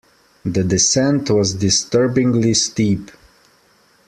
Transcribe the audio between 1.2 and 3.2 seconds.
was disturbingly steep.